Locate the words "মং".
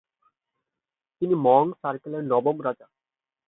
1.45-1.63